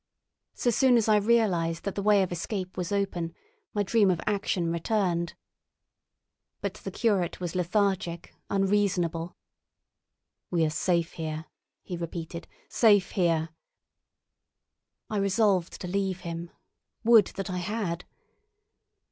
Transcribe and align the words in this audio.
So 0.55 0.71
soon 0.71 0.97
as 0.97 1.07
I 1.07 1.17
realised 1.17 1.83
that 1.83 1.93
the 1.93 2.01
way 2.01 2.23
of 2.23 2.31
escape 2.31 2.75
was 2.75 2.91
open, 2.91 3.35
my 3.71 3.83
dream 3.83 4.09
of 4.09 4.19
action 4.25 4.71
returned. 4.71 5.35
But 6.59 6.73
the 6.73 6.89
curate 6.89 7.39
was 7.39 7.53
lethargic, 7.53 8.33
unreasonable. 8.49 9.37
"We 10.49 10.65
are 10.65 10.71
safe 10.71 11.13
here," 11.13 11.45
he 11.83 11.97
repeated; 11.97 12.47
"safe 12.67 13.11
here." 13.11 13.49
I 15.07 15.17
resolved 15.17 15.79
to 15.81 15.87
leave 15.87 16.21
him—would 16.21 17.27
that 17.35 17.51
I 17.51 17.57
had! 17.59 18.05